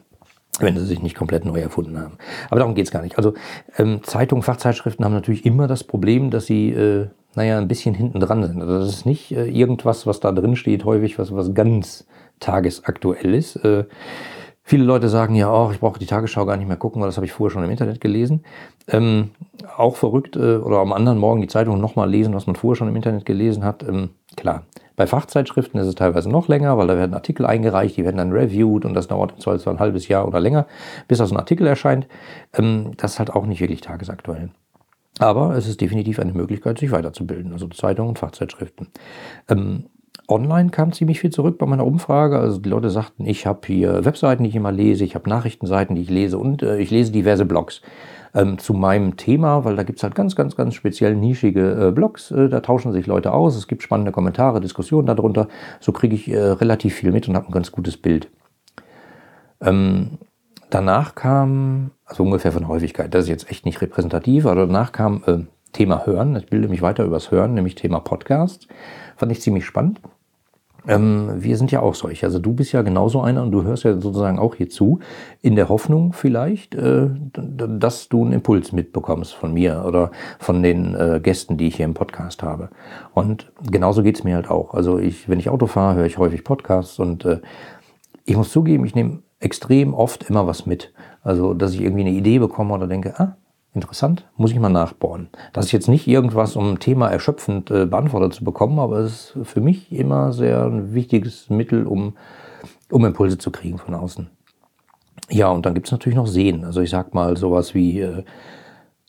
wenn 0.61 0.77
sie 0.79 0.87
sich 0.87 1.03
nicht 1.03 1.17
komplett 1.17 1.45
neu 1.45 1.59
erfunden 1.61 1.99
haben. 1.99 2.17
Aber 2.49 2.61
darum 2.61 2.75
geht's 2.75 2.91
gar 2.91 3.03
nicht. 3.03 3.17
Also 3.17 3.35
ähm, 3.77 4.03
Zeitungen, 4.05 4.43
Fachzeitschriften 4.43 5.05
haben 5.05 5.13
natürlich 5.13 5.45
immer 5.45 5.67
das 5.67 5.85
Problem, 5.85 6.31
dass 6.31 6.47
sie, 6.47 6.71
äh, 6.71 7.09
naja, 7.35 7.59
ein 7.59 7.69
bisschen 7.69 7.95
hinten 7.95 8.21
dran 8.21 8.47
sind. 8.47 8.61
Also 8.61 8.79
das 8.79 8.89
ist 8.89 9.07
nicht 9.07 9.33
äh, 9.33 9.47
irgendwas, 9.47 10.07
was 10.07 10.21
da 10.21 10.31
drin 10.31 10.57
steht, 10.57 10.85
häufig 10.85 11.19
was, 11.19 11.35
was 11.35 11.55
ganz 11.55 12.07
tagesaktuell 12.41 13.35
ist. 13.35 13.57
Äh, 13.57 13.85
Viele 14.67 14.85
Leute 14.85 15.11
sagen 15.11 15.35
ja 15.35 15.51
auch, 15.51 15.73
ich 15.73 15.81
brauche 15.81 15.99
die 15.99 16.07
Tagesschau 16.07 16.47
gar 16.47 16.57
nicht 16.57 16.67
mehr 16.67 16.79
gucken, 16.79 17.03
weil 17.03 17.09
das 17.09 17.17
habe 17.17 17.27
ich 17.27 17.33
vorher 17.33 17.53
schon 17.53 17.65
im 17.65 17.71
Internet 17.71 18.01
gelesen. 18.01 18.45
Ähm, 18.89 19.33
auch 19.77 19.97
verrückt 19.97 20.37
äh, 20.37 20.57
oder 20.57 20.79
am 20.79 20.95
anderen 20.95 21.19
Morgen 21.19 21.43
die 21.43 21.49
Zeitung 21.49 21.79
nochmal 21.83 22.09
lesen, 22.09 22.35
was 22.35 22.47
man 22.47 22.57
vorher 22.57 22.77
schon 22.77 22.89
im 22.89 22.97
Internet 22.97 23.27
gelesen 23.27 23.63
hat. 23.63 23.83
Ähm, 23.87 24.11
klar, 24.37 24.65
bei 24.97 25.07
Fachzeitschriften 25.07 25.79
ist 25.79 25.87
es 25.87 25.97
teilweise 25.97 26.31
noch 26.31 26.49
länger, 26.49 26.79
weil 26.79 26.87
da 26.87 26.97
werden 26.97 27.13
Artikel 27.13 27.45
eingereicht, 27.45 27.99
die 27.99 28.05
werden 28.05 28.17
dann 28.17 28.33
reviewed 28.33 28.87
und 28.87 28.95
das 28.95 29.07
dauert 29.07 29.33
im 29.33 29.41
Zweifelsfall 29.41 29.75
ein 29.75 29.81
halbes 29.81 30.09
Jahr 30.09 30.27
oder 30.27 30.41
länger, 30.41 30.67
bis 31.09 31.19
das 31.19 31.31
ein 31.31 31.37
Artikel 31.37 31.67
erscheint. 31.67 32.09
Ähm, 32.55 32.93
das 32.97 33.13
ist 33.13 33.19
halt 33.19 33.31
auch 33.35 33.45
nicht 33.45 33.61
wirklich 33.61 33.83
tagesaktuell. 33.83 34.49
Aber 35.19 35.57
es 35.57 35.69
ist 35.69 35.83
definitiv 35.83 36.19
eine 36.19 36.33
Möglichkeit, 36.33 36.79
sich 36.79 36.91
weiterzubilden, 36.91 37.53
also 37.53 37.69
Zeitungen 37.69 38.09
und 38.11 38.19
Fachzeitschriften. 38.19 38.89
Ähm, 39.49 39.85
Online 40.29 40.71
kam 40.71 40.93
ziemlich 40.93 41.21
viel 41.21 41.31
zurück 41.31 41.59
bei 41.59 41.67
meiner 41.67 41.87
Umfrage. 41.87 42.39
Also 42.39 42.59
die 42.59 42.69
Leute 42.69 42.91
sagten, 42.91 43.27
ich 43.27 43.47
habe 43.47 43.61
hier 43.67 44.05
Webseiten, 44.05 44.43
die 44.43 44.51
ich 44.51 44.57
immer 44.57 44.73
lese, 44.73 45.05
ich 45.05 45.15
habe 45.15 45.29
Nachrichtenseiten, 45.29 45.95
die 45.97 46.03
ich 46.03 46.11
lese 46.11 46.39
und 46.39 46.63
äh, 46.63 46.79
ich 46.79 46.91
lese 46.91 47.13
diverse 47.13 47.45
Blogs 47.45 47.83
ähm, 48.35 48.59
zu 48.59 48.75
meinem 48.75 49.17
Thema, 49.17 49.65
weil 49.65 49.77
da 49.77 49.83
gibt 49.83 49.99
es 49.99 50.03
halt 50.03 50.15
ganz, 50.15 50.35
ganz, 50.35 50.57
ganz 50.57 50.75
speziell 50.75 51.15
nischige 51.15 51.89
äh, 51.89 51.93
Blogs. 51.93 52.31
Äh, 52.31 52.49
da 52.49 52.61
tauschen 52.61 52.93
sich 52.93 53.07
Leute 53.07 53.33
aus, 53.33 53.55
es 53.55 53.69
gibt 53.69 53.83
spannende 53.83 54.13
Kommentare, 54.13 54.61
Diskussionen 54.61 55.07
darunter. 55.07 55.49
So 55.81 55.93
kriege 55.93 56.15
ich 56.15 56.31
äh, 56.31 56.39
relativ 56.39 56.95
viel 56.95 57.13
mit 57.13 57.29
und 57.29 57.37
habe 57.37 57.49
ein 57.49 57.53
ganz 57.53 57.71
gutes 57.71 57.97
Bild. 57.97 58.31
Ähm, 59.61 60.19
danach 60.71 61.15
kam, 61.15 61.93
also 62.05 62.23
ungefähr 62.23 62.53
von 62.53 62.67
Häufigkeit, 62.67 63.15
das 63.15 63.25
ist 63.25 63.31
jetzt 63.31 63.51
echt 63.51 63.65
nicht 63.67 63.81
repräsentativ, 63.81 64.47
aber 64.47 64.67
danach 64.67 64.93
kam 64.93 65.23
äh, 65.27 65.39
Thema 65.73 66.07
Hören. 66.07 66.37
Ich 66.37 66.47
bilde 66.47 66.69
mich 66.69 66.83
weiter 66.83 67.05
übers 67.05 67.31
Hören, 67.31 67.55
nämlich 67.55 67.75
Thema 67.75 68.01
Podcast. 68.01 68.69
Fand 69.17 69.33
ich 69.33 69.41
ziemlich 69.41 69.65
spannend. 69.65 70.01
Ähm, 70.87 71.31
wir 71.37 71.57
sind 71.57 71.71
ja 71.71 71.81
auch 71.81 71.95
solche. 71.95 72.27
Also 72.27 72.39
du 72.39 72.53
bist 72.53 72.73
ja 72.73 72.83
genauso 72.83 73.21
einer 73.21 73.43
und 73.43 73.53
du 73.53 73.63
hörst 73.63 73.85
ja 73.85 73.95
sozusagen 73.95 74.39
auch 74.39 74.55
hier 74.55 74.69
zu, 74.69 75.01
in 75.41 75.57
der 75.57 75.69
Hoffnung 75.69 76.13
vielleicht, 76.13 76.75
äh, 76.75 77.09
dass 77.33 78.09
du 78.09 78.23
einen 78.23 78.33
Impuls 78.33 78.73
mitbekommst 78.73 79.35
von 79.35 79.55
mir 79.55 79.85
oder 79.87 80.11
von 80.39 80.63
den 80.63 80.95
äh, 80.95 81.21
Gästen, 81.23 81.57
die 81.57 81.69
ich 81.69 81.77
hier 81.77 81.87
im 81.87 81.95
Podcast 81.95 82.43
habe. 82.43 82.69
Und 83.15 83.53
genauso 83.71 84.03
geht's 84.03 84.25
mir 84.25 84.37
halt 84.37 84.51
auch. 84.51 84.75
Also 84.75 84.99
ich, 84.99 85.29
wenn 85.29 85.39
ich 85.39 85.49
Auto 85.49 85.67
fahre, 85.67 85.97
höre 85.97 86.07
ich 86.07 86.19
häufig 86.19 86.45
Podcasts 86.45 86.99
und 86.99 87.25
äh, 87.25 87.41
ich 88.25 88.37
muss 88.37 88.51
zugeben, 88.51 88.85
ich 88.85 88.95
nehme 88.95 89.23
extrem 89.41 89.95
oft 89.95 90.29
immer 90.29 90.47
was 90.47 90.67
mit. 90.67 90.93
Also, 91.23 91.55
dass 91.55 91.75
ich 91.75 91.83
irgendwie 91.83 92.03
eine 92.03 92.11
Idee 92.11 92.39
bekomme 92.39 92.75
oder 92.75 92.87
denke, 92.87 93.19
ah, 93.19 93.37
Interessant, 93.75 94.25
muss 94.37 94.53
ich 94.53 94.61
mal 94.61 94.69
nachbohren. 94.69 95.29
Das 95.53 95.67
ist 95.67 95.73
jetzt 95.73 95.89
nicht 95.89 96.07
irgendwas, 96.07 96.55
um 96.55 96.73
ein 96.75 96.79
Thema 96.79 97.09
erschöpfend 97.09 97.73
äh, 97.73 97.87
beantwortet 97.87 98.33
zu 98.33 98.45
bekommen, 98.45 98.79
aber 98.79 98.99
es 98.99 99.35
ist 99.35 99.49
für 99.49 99.61
mich 99.61 99.91
immer 99.91 100.33
sehr 100.33 100.65
ein 100.65 100.95
wichtiges 100.95 101.51
Mittel, 101.51 101.85
um, 101.87 102.17
um 102.89 103.05
Impulse 103.05 103.37
zu 103.37 103.51
kriegen 103.51 103.79
von 103.79 103.95
außen. 103.95 104.31
Ja, 105.29 105.49
und 105.49 105.67
dann 105.67 105.75
gibt 105.75 105.89
es 105.89 105.93
natürlich 105.93 106.17
noch 106.17 106.29
Sehen. 106.29 106.65
Also 106.65 106.83
ich 106.83 106.91
sag 106.91 107.15
mal 107.15 107.37
sowas 107.37 107.75
wie 107.75 108.01
äh, 108.01 108.23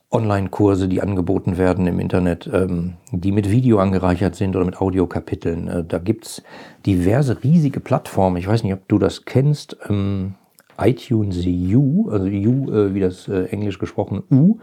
Online-Kurse, 0.10 0.88
die 0.88 1.02
angeboten 1.02 1.58
werden 1.58 1.86
im 1.86 2.00
Internet, 2.00 2.50
ähm, 2.52 2.94
die 3.12 3.32
mit 3.32 3.52
Video 3.52 3.78
angereichert 3.78 4.36
sind 4.36 4.56
oder 4.56 4.66
mit 4.66 4.82
Audiokapiteln. 4.82 5.68
Äh, 5.68 5.84
da 5.84 6.00
gibt 6.00 6.26
es 6.26 6.44
diverse 6.88 7.44
riesige 7.44 7.82
Plattformen. 7.82 8.38
Ich 8.38 8.48
weiß 8.48 8.64
nicht, 8.64 8.74
ob 8.74 8.88
du 8.88 8.98
das 8.98 9.26
kennst. 9.26 9.78
Ähm, 9.88 10.34
iTunes 10.78 11.46
U, 11.46 12.10
also 12.10 12.26
U 12.28 12.72
äh, 12.72 12.94
wie 12.94 13.00
das 13.00 13.28
äh, 13.28 13.46
englisch 13.46 13.80
gesprochene 13.80 14.24
U 14.32 14.60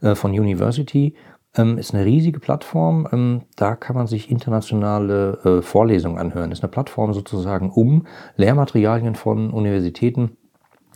äh, 0.00 0.14
von 0.14 0.32
University, 0.32 1.14
ähm, 1.56 1.78
ist 1.78 1.94
eine 1.94 2.04
riesige 2.04 2.40
Plattform. 2.40 3.08
Ähm, 3.12 3.42
da 3.56 3.74
kann 3.76 3.96
man 3.96 4.06
sich 4.06 4.30
internationale 4.30 5.38
äh, 5.44 5.62
Vorlesungen 5.62 6.18
anhören. 6.18 6.52
Ist 6.52 6.62
eine 6.62 6.70
Plattform 6.70 7.12
sozusagen, 7.12 7.70
um 7.70 8.06
Lehrmaterialien 8.36 9.14
von 9.14 9.50
Universitäten 9.50 10.36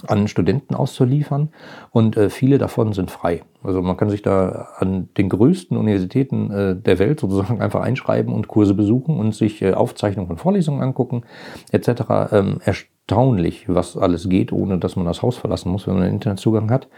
an 0.06 0.26
Studenten 0.26 0.74
auszuliefern 0.74 1.50
und 1.90 2.16
äh, 2.16 2.28
viele 2.28 2.58
davon 2.58 2.92
sind 2.92 3.10
frei. 3.10 3.42
Also 3.62 3.82
man 3.82 3.96
kann 3.96 4.10
sich 4.10 4.22
da 4.22 4.68
an 4.76 5.08
den 5.16 5.28
größten 5.28 5.76
Universitäten 5.76 6.50
äh, 6.50 6.76
der 6.76 6.98
Welt 6.98 7.20
sozusagen 7.20 7.60
einfach 7.60 7.80
einschreiben 7.80 8.34
und 8.34 8.48
Kurse 8.48 8.74
besuchen 8.74 9.18
und 9.18 9.34
sich 9.34 9.62
äh, 9.62 9.74
Aufzeichnungen 9.74 10.28
von 10.28 10.38
Vorlesungen 10.38 10.82
angucken 10.82 11.22
etc. 11.70 12.32
Ähm, 12.32 12.58
erstaunlich, 13.02 13.66
was 13.68 13.96
alles 13.96 14.28
geht, 14.28 14.52
ohne 14.52 14.78
dass 14.78 14.96
man 14.96 15.04
das 15.06 15.22
Haus 15.22 15.36
verlassen 15.36 15.70
muss, 15.70 15.86
wenn 15.86 15.94
man 15.94 16.04
einen 16.04 16.14
Internetzugang 16.14 16.70
hat. 16.70 16.88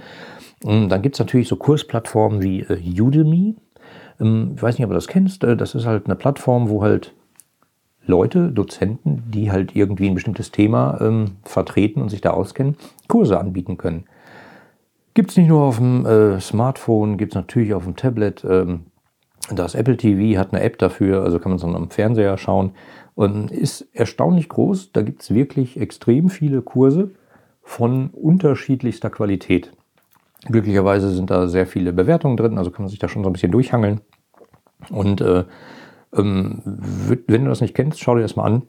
Und 0.63 0.89
dann 0.89 1.03
gibt 1.03 1.17
es 1.17 1.19
natürlich 1.19 1.49
so 1.49 1.57
Kursplattformen 1.57 2.43
wie 2.43 2.61
äh, 2.61 3.01
Udemy. 3.01 3.57
Ähm, 4.21 4.53
ich 4.57 4.63
weiß 4.63 4.79
nicht, 4.79 4.85
ob 4.85 4.91
du 4.91 4.95
das 4.95 5.09
kennst. 5.09 5.45
Äh, 5.45 5.57
das 5.57 5.75
ist 5.75 5.87
halt 5.87 6.07
eine 6.07 6.15
Plattform, 6.15 6.69
wo 6.69 6.83
halt 6.83 7.15
Leute, 8.07 8.53
Dozenten, 8.53 9.25
die 9.31 9.51
halt 9.51 9.75
irgendwie 9.75 10.09
ein 10.09 10.15
bestimmtes 10.15 10.53
Thema 10.53 10.99
ähm, 11.01 11.37
vertreten 11.43 12.03
und 12.03 12.11
sich 12.11 12.21
da 12.21 12.31
auskennen, 12.31 12.77
Kurse 13.09 13.39
anbieten 13.39 13.79
können. 13.79 14.05
Gibt 15.15 15.31
es 15.31 15.37
nicht 15.37 15.49
nur 15.49 15.63
auf 15.63 15.79
dem 15.79 16.05
äh, 16.05 16.41
Smartphone, 16.41 17.17
gibt 17.17 17.33
es 17.33 17.37
natürlich 17.37 17.73
auf 17.73 17.85
dem 17.85 17.97
Tablet. 17.97 18.45
Ähm, 18.49 18.85
das 19.51 19.75
Apple 19.75 19.97
TV 19.97 20.39
hat 20.39 20.53
eine 20.53 20.63
App 20.63 20.79
dafür, 20.79 21.23
also 21.23 21.39
kann 21.39 21.51
man 21.51 21.57
es 21.57 21.63
dann 21.63 21.77
am 21.77 21.91
Fernseher 21.91 22.37
schauen. 22.39 22.73
Und 23.14 23.50
ist 23.50 23.88
erstaunlich 23.92 24.49
groß. 24.49 24.92
Da 24.92 25.02
gibt 25.02 25.23
es 25.23 25.33
wirklich 25.33 25.80
extrem 25.80 26.28
viele 26.28 26.62
Kurse 26.62 27.11
von 27.62 28.11
unterschiedlichster 28.11 29.11
Qualität. 29.11 29.73
Glücklicherweise 30.47 31.11
sind 31.11 31.30
da 31.30 31.49
sehr 31.49 31.66
viele 31.66 31.92
Bewertungen 31.92 32.37
drin, 32.37 32.59
also 32.59 32.71
kann 32.71 32.83
man 32.83 32.90
sich 32.90 32.99
da 32.99 33.09
schon 33.09 33.23
so 33.23 33.30
ein 33.30 33.33
bisschen 33.33 33.52
durchhangeln. 33.52 34.00
Und 34.90 35.21
äh, 35.23 35.44
ähm, 36.14 36.61
wenn 37.26 37.44
du 37.44 37.49
das 37.49 37.61
nicht 37.61 37.75
kennst, 37.75 38.00
schau 38.00 38.14
dir 38.14 38.23
das 38.23 38.37
mal 38.37 38.44
an. 38.44 38.62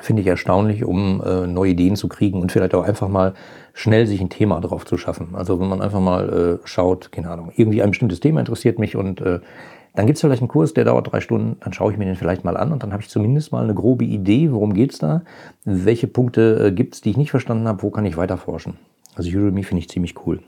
Finde 0.00 0.22
ich 0.22 0.28
erstaunlich, 0.28 0.84
um 0.84 1.22
äh, 1.24 1.46
neue 1.46 1.70
Ideen 1.70 1.96
zu 1.96 2.08
kriegen 2.08 2.40
und 2.40 2.50
vielleicht 2.50 2.74
auch 2.74 2.82
einfach 2.84 3.08
mal 3.08 3.34
schnell 3.72 4.06
sich 4.06 4.20
ein 4.20 4.30
Thema 4.30 4.60
drauf 4.60 4.84
zu 4.84 4.98
schaffen. 4.98 5.34
Also 5.34 5.60
wenn 5.60 5.68
man 5.68 5.80
einfach 5.80 6.00
mal 6.00 6.60
äh, 6.62 6.66
schaut, 6.66 7.12
keine 7.12 7.30
Ahnung, 7.30 7.52
irgendwie 7.54 7.82
ein 7.82 7.90
bestimmtes 7.90 8.20
Thema 8.20 8.40
interessiert 8.40 8.78
mich 8.78 8.96
und 8.96 9.20
äh, 9.20 9.40
dann 9.96 10.06
gibt 10.06 10.16
es 10.16 10.20
vielleicht 10.20 10.42
einen 10.42 10.48
Kurs, 10.48 10.74
der 10.74 10.84
dauert 10.84 11.10
drei 11.10 11.20
Stunden, 11.20 11.56
dann 11.60 11.72
schaue 11.72 11.90
ich 11.90 11.98
mir 11.98 12.04
den 12.04 12.16
vielleicht 12.16 12.44
mal 12.44 12.56
an 12.56 12.70
und 12.70 12.82
dann 12.82 12.92
habe 12.92 13.02
ich 13.02 13.08
zumindest 13.08 13.50
mal 13.50 13.64
eine 13.64 13.74
grobe 13.74 14.04
Idee, 14.04 14.52
worum 14.52 14.74
geht 14.74 14.92
es 14.92 14.98
da, 14.98 15.22
welche 15.64 16.06
Punkte 16.06 16.66
äh, 16.66 16.72
gibt 16.72 16.94
es, 16.94 17.00
die 17.00 17.10
ich 17.10 17.16
nicht 17.16 17.30
verstanden 17.30 17.66
habe, 17.66 17.82
wo 17.82 17.90
kann 17.90 18.04
ich 18.04 18.16
weiter 18.16 18.36
forschen. 18.36 18.78
Also 19.16 19.30
Udemy 19.30 19.64
finde 19.64 19.80
ich 19.80 19.88
ziemlich 19.88 20.14
cool. 20.26 20.40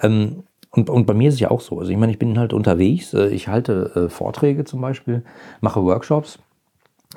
Ähm, 0.00 0.44
und, 0.70 0.90
und 0.90 1.06
bei 1.06 1.14
mir 1.14 1.28
ist 1.28 1.34
es 1.34 1.40
ja 1.40 1.50
auch 1.50 1.60
so. 1.60 1.78
Also 1.78 1.90
ich 1.90 1.96
meine, 1.96 2.12
ich 2.12 2.18
bin 2.18 2.38
halt 2.38 2.52
unterwegs, 2.52 3.14
äh, 3.14 3.28
ich 3.28 3.48
halte 3.48 3.92
äh, 3.94 4.08
Vorträge 4.10 4.64
zum 4.64 4.82
Beispiel, 4.82 5.24
mache 5.60 5.82
Workshops 5.82 6.38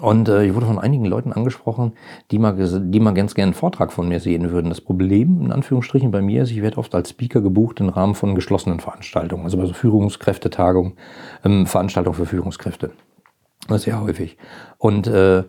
und 0.02 0.28
äh, 0.28 0.46
ich 0.46 0.54
wurde 0.54 0.66
von 0.66 0.80
einigen 0.80 1.06
Leuten 1.06 1.32
angesprochen, 1.32 1.94
die 2.32 2.40
mal, 2.40 2.56
die 2.56 3.00
mal 3.00 3.14
ganz 3.14 3.34
gerne 3.34 3.52
einen 3.52 3.54
Vortrag 3.54 3.94
von 3.94 4.08
mir 4.10 4.20
sehen 4.20 4.52
würden. 4.52 4.70
Das 4.70 4.82
Problem, 4.82 5.42
in 5.42 5.52
Anführungsstrichen, 5.52 6.12
bei 6.12 6.22
mir 6.22 6.44
ist, 6.44 6.52
ich 6.52 6.62
werde 6.62 6.78
oft 6.78 6.94
als 6.94 7.12
Speaker 7.12 7.42
gebucht 7.42 7.80
im 7.80 7.90
Rahmen 7.90 8.16
von 8.16 8.36
geschlossenen 8.36 8.80
Veranstaltungen, 8.80 9.46
also 9.46 9.58
bei 9.58 9.66
so 9.66 9.74
Führungskräftetagungen, 9.74 10.94
ähm, 11.46 11.66
Veranstaltungen 11.66 12.16
für 12.16 12.26
Führungskräfte. 12.26 12.92
Das 13.68 13.78
ist 13.78 13.84
sehr 13.84 14.02
häufig. 14.02 14.38
Und 14.78 15.08
äh, 15.08 15.44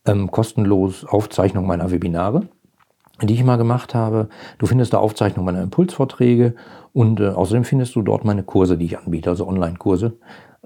ähm, 0.06 0.30
kostenlos 0.32 1.06
Aufzeichnung 1.06 1.66
meiner 1.66 1.92
Webinare 1.92 2.50
die 3.22 3.34
ich 3.34 3.44
mal 3.44 3.58
gemacht 3.58 3.94
habe. 3.94 4.30
Du 4.58 4.66
findest 4.66 4.94
da 4.94 4.98
Aufzeichnungen 4.98 5.46
meiner 5.46 5.64
Impulsvorträge 5.64 6.56
und 6.94 7.20
äh, 7.20 7.30
außerdem 7.30 7.64
findest 7.64 7.96
du 7.96 8.02
dort 8.02 8.26
meine 8.26 8.44
Kurse, 8.44 8.78
die 8.78 8.86
ich 8.86 8.98
anbiete, 8.98 9.30
also 9.30 9.48
Online-Kurse. 9.48 10.14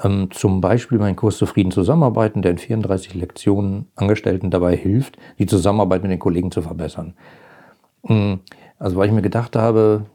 Ähm, 0.01 0.29
zum 0.31 0.61
Beispiel 0.61 0.97
mein 0.97 1.15
Kurs 1.15 1.37
Zufrieden 1.37 1.71
zusammenarbeiten, 1.71 2.41
der 2.41 2.51
in 2.51 2.57
34 2.57 3.13
Lektionen 3.13 3.87
Angestellten 3.95 4.49
dabei 4.49 4.75
hilft, 4.75 5.17
die 5.39 5.45
Zusammenarbeit 5.45 6.01
mit 6.01 6.11
den 6.11 6.19
Kollegen 6.19 6.51
zu 6.51 6.61
verbessern. 6.61 7.13
Ähm, 8.07 8.39
also 8.77 8.97
weil 8.97 9.07
ich 9.07 9.13
mir 9.13 9.21
gedacht 9.21 9.55
habe, 9.55 10.05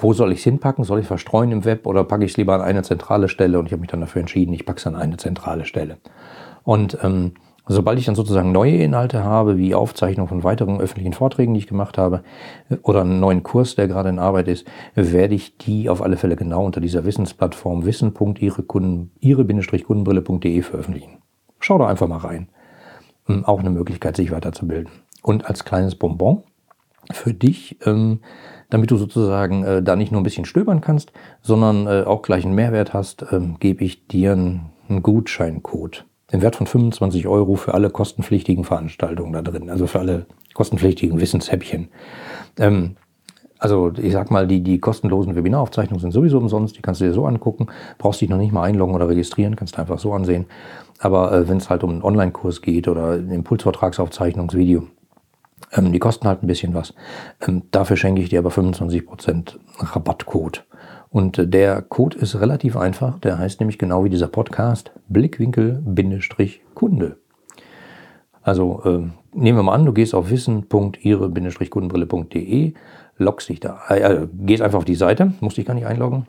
wo 0.00 0.12
soll 0.12 0.32
ich 0.32 0.38
es 0.38 0.44
hinpacken? 0.44 0.84
Soll 0.84 1.00
ich 1.00 1.06
verstreuen 1.06 1.50
im 1.52 1.64
Web 1.64 1.86
oder 1.86 2.04
packe 2.04 2.24
ich 2.24 2.32
es 2.32 2.36
lieber 2.36 2.54
an 2.54 2.60
eine 2.60 2.82
zentrale 2.82 3.28
Stelle? 3.28 3.58
Und 3.58 3.66
ich 3.66 3.72
habe 3.72 3.80
mich 3.80 3.90
dann 3.90 4.00
dafür 4.00 4.20
entschieden, 4.20 4.52
ich 4.52 4.66
packe 4.66 4.78
es 4.78 4.86
an 4.86 4.94
eine 4.94 5.16
zentrale 5.16 5.64
Stelle. 5.64 5.98
Und 6.62 6.98
ähm, 7.02 7.32
Sobald 7.68 7.98
ich 7.98 8.04
dann 8.04 8.14
sozusagen 8.14 8.52
neue 8.52 8.76
Inhalte 8.76 9.24
habe, 9.24 9.58
wie 9.58 9.74
Aufzeichnung 9.74 10.28
von 10.28 10.44
weiteren 10.44 10.80
öffentlichen 10.80 11.14
Vorträgen, 11.14 11.52
die 11.52 11.58
ich 11.58 11.66
gemacht 11.66 11.98
habe, 11.98 12.22
oder 12.82 13.00
einen 13.00 13.18
neuen 13.18 13.42
Kurs, 13.42 13.74
der 13.74 13.88
gerade 13.88 14.08
in 14.08 14.20
Arbeit 14.20 14.46
ist, 14.46 14.68
werde 14.94 15.34
ich 15.34 15.58
die 15.58 15.88
auf 15.88 16.00
alle 16.00 16.16
Fälle 16.16 16.36
genau 16.36 16.64
unter 16.64 16.80
dieser 16.80 17.04
Wissensplattform 17.04 17.84
wissen.ihre-kundenbrille.de 17.84 20.62
veröffentlichen. 20.62 21.18
Schau 21.58 21.78
da 21.78 21.88
einfach 21.88 22.06
mal 22.06 22.18
rein. 22.18 22.48
Hm, 23.24 23.44
auch 23.44 23.58
eine 23.58 23.70
Möglichkeit, 23.70 24.14
sich 24.14 24.30
weiterzubilden. 24.30 24.92
Und 25.22 25.46
als 25.46 25.64
kleines 25.64 25.96
Bonbon 25.96 26.44
für 27.10 27.34
dich, 27.34 27.78
ähm, 27.84 28.20
damit 28.70 28.92
du 28.92 28.96
sozusagen 28.96 29.64
äh, 29.64 29.82
da 29.82 29.96
nicht 29.96 30.12
nur 30.12 30.20
ein 30.20 30.24
bisschen 30.24 30.44
stöbern 30.44 30.80
kannst, 30.80 31.10
sondern 31.42 31.88
äh, 31.88 32.04
auch 32.04 32.22
gleich 32.22 32.44
einen 32.44 32.54
Mehrwert 32.54 32.94
hast, 32.94 33.26
ähm, 33.32 33.56
gebe 33.58 33.82
ich 33.82 34.06
dir 34.06 34.34
einen 34.34 34.70
Gutscheincode 35.02 36.04
den 36.36 36.42
Wert 36.42 36.56
von 36.56 36.66
25 36.66 37.26
Euro 37.26 37.56
für 37.56 37.74
alle 37.74 37.90
kostenpflichtigen 37.90 38.64
Veranstaltungen 38.64 39.32
da 39.32 39.42
drin, 39.42 39.70
also 39.70 39.86
für 39.86 40.00
alle 40.00 40.26
kostenpflichtigen 40.54 41.20
Wissenshäppchen. 41.20 41.88
Ähm, 42.58 42.96
also 43.58 43.90
ich 43.96 44.12
sag 44.12 44.30
mal, 44.30 44.46
die, 44.46 44.62
die 44.62 44.78
kostenlosen 44.78 45.34
Webinaraufzeichnungen 45.34 46.00
sind 46.00 46.12
sowieso 46.12 46.38
umsonst, 46.38 46.76
die 46.76 46.82
kannst 46.82 47.00
du 47.00 47.06
dir 47.06 47.14
so 47.14 47.26
angucken, 47.26 47.68
brauchst 47.96 48.20
dich 48.20 48.28
noch 48.28 48.36
nicht 48.36 48.52
mal 48.52 48.62
einloggen 48.62 48.94
oder 48.94 49.08
registrieren, 49.08 49.56
kannst 49.56 49.76
du 49.76 49.80
einfach 49.80 49.98
so 49.98 50.12
ansehen. 50.12 50.44
Aber 50.98 51.32
äh, 51.32 51.48
wenn 51.48 51.56
es 51.56 51.70
halt 51.70 51.82
um 51.82 51.90
einen 51.90 52.02
Online-Kurs 52.02 52.60
geht 52.60 52.86
oder 52.86 53.12
ein 53.12 53.30
Impulsvertragsaufzeichnungsvideo, 53.30 54.84
ähm, 55.72 55.92
die 55.92 55.98
kosten 55.98 56.28
halt 56.28 56.42
ein 56.42 56.46
bisschen 56.46 56.74
was. 56.74 56.92
Ähm, 57.46 57.62
dafür 57.70 57.96
schenke 57.96 58.20
ich 58.20 58.28
dir 58.28 58.40
aber 58.40 58.50
25% 58.50 59.56
Rabattcode. 59.78 60.64
Und 61.10 61.52
der 61.52 61.82
Code 61.82 62.16
ist 62.18 62.40
relativ 62.40 62.76
einfach. 62.76 63.18
Der 63.20 63.38
heißt 63.38 63.60
nämlich 63.60 63.78
genau 63.78 64.04
wie 64.04 64.10
dieser 64.10 64.28
Podcast 64.28 64.92
Blickwinkel-Kunde. 65.08 67.16
Also 68.42 68.82
äh, 68.84 69.02
nehmen 69.32 69.58
wir 69.58 69.64
mal 69.64 69.74
an, 69.74 69.86
du 69.86 69.92
gehst 69.92 70.14
auf 70.14 70.30
wissen.ihre-kundenbrille.de, 70.30 72.74
loggst 73.18 73.48
dich 73.48 73.58
da, 73.58 73.80
äh, 73.88 74.28
gehst 74.32 74.62
einfach 74.62 74.78
auf 74.78 74.84
die 74.84 74.94
Seite, 74.94 75.32
musst 75.40 75.56
dich 75.56 75.66
gar 75.66 75.74
nicht 75.74 75.86
einloggen, 75.86 76.28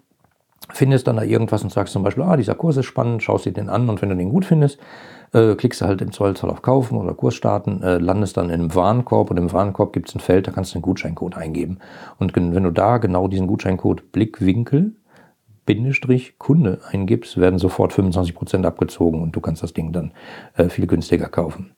findest 0.73 1.07
dann 1.07 1.15
da 1.15 1.23
irgendwas 1.23 1.63
und 1.63 1.71
sagst 1.71 1.93
zum 1.93 2.03
Beispiel, 2.03 2.23
ah, 2.23 2.37
dieser 2.37 2.55
Kurs 2.55 2.77
ist 2.77 2.85
spannend, 2.85 3.23
schaust 3.23 3.45
dir 3.45 3.53
den 3.53 3.69
an 3.69 3.89
und 3.89 4.01
wenn 4.01 4.09
du 4.09 4.15
den 4.15 4.29
gut 4.29 4.45
findest, 4.45 4.79
äh, 5.33 5.55
klickst 5.55 5.81
du 5.81 5.85
halt 5.85 6.01
im 6.01 6.11
Zollzahl 6.11 6.49
auf 6.49 6.61
Kaufen 6.61 6.97
oder 6.97 7.13
Kurs 7.13 7.35
starten, 7.35 7.81
äh, 7.83 7.97
landest 7.97 8.37
dann 8.37 8.49
in 8.49 8.61
einem 8.61 8.75
Warenkorb 8.75 9.31
und 9.31 9.37
im 9.37 9.51
Warenkorb 9.51 9.93
gibt 9.93 10.09
es 10.09 10.15
ein 10.15 10.19
Feld, 10.19 10.47
da 10.47 10.51
kannst 10.51 10.73
du 10.73 10.77
einen 10.77 10.83
Gutscheincode 10.83 11.37
eingeben. 11.37 11.79
Und 12.17 12.35
wenn 12.35 12.63
du 12.63 12.71
da 12.71 12.97
genau 12.97 13.27
diesen 13.27 13.47
Gutscheincode 13.47 14.11
Blickwinkel 14.11 14.93
Bindestrich 15.67 16.39
Kunde 16.39 16.79
eingibst, 16.91 17.37
werden 17.37 17.59
sofort 17.59 17.91
25% 17.91 18.65
abgezogen 18.65 19.21
und 19.21 19.35
du 19.35 19.41
kannst 19.41 19.61
das 19.61 19.73
Ding 19.73 19.91
dann 19.91 20.13
äh, 20.55 20.69
viel 20.69 20.87
günstiger 20.87 21.27
kaufen. 21.27 21.71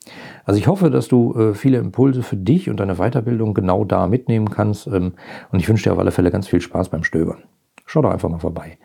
Also 0.45 0.59
ich 0.59 0.67
hoffe, 0.67 0.91
dass 0.91 1.07
du 1.07 1.33
äh, 1.33 1.53
viele 1.55 1.79
Impulse 1.79 2.21
für 2.21 2.37
dich 2.37 2.69
und 2.69 2.79
deine 2.79 2.95
Weiterbildung 2.95 3.55
genau 3.55 3.83
da 3.83 4.07
mitnehmen 4.07 4.51
kannst 4.51 4.85
ähm, 4.85 5.13
und 5.51 5.59
ich 5.59 5.67
wünsche 5.67 5.85
dir 5.85 5.93
auf 5.93 5.99
alle 5.99 6.11
Fälle 6.11 6.29
ganz 6.29 6.47
viel 6.47 6.61
Spaß 6.61 6.89
beim 6.89 7.03
Stöbern. 7.03 7.39
Schau 7.91 8.03
doch 8.03 8.11
einfach 8.11 8.29
mal 8.29 8.37
vorbei. 8.37 8.77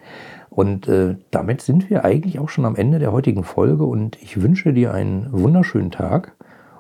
Und 0.49 0.88
äh, 0.88 1.16
damit 1.30 1.61
sind 1.61 1.90
wir 1.90 2.06
eigentlich 2.06 2.38
auch 2.38 2.49
schon 2.49 2.64
am 2.64 2.75
Ende 2.75 2.99
der 2.99 3.12
heutigen 3.12 3.44
Folge 3.44 3.84
und 3.84 4.16
ich 4.23 4.40
wünsche 4.40 4.73
dir 4.73 4.94
einen 4.94 5.30
wunderschönen 5.30 5.90
Tag 5.90 6.34